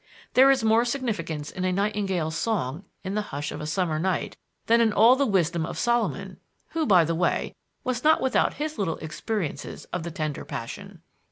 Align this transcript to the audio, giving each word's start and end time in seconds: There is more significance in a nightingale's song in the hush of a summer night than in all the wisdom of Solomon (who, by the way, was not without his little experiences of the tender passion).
There 0.33 0.49
is 0.49 0.63
more 0.63 0.83
significance 0.83 1.51
in 1.51 1.63
a 1.63 1.71
nightingale's 1.71 2.35
song 2.35 2.85
in 3.03 3.13
the 3.13 3.21
hush 3.21 3.51
of 3.51 3.61
a 3.61 3.67
summer 3.67 3.99
night 3.99 4.35
than 4.65 4.81
in 4.81 4.91
all 4.91 5.15
the 5.15 5.27
wisdom 5.27 5.63
of 5.63 5.77
Solomon 5.77 6.37
(who, 6.69 6.87
by 6.87 7.03
the 7.05 7.13
way, 7.13 7.53
was 7.83 8.03
not 8.03 8.19
without 8.19 8.55
his 8.55 8.79
little 8.79 8.97
experiences 8.97 9.85
of 9.93 10.01
the 10.01 10.09
tender 10.09 10.43
passion). 10.43 11.03